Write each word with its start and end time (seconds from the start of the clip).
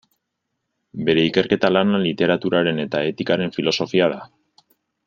Bere 1.09 1.25
ikerketa 1.29 1.71
lana 1.75 2.01
literaturaren 2.07 2.85
eta 2.87 3.05
etikaren 3.13 3.57
filosofia 3.61 4.11
da. 4.17 4.21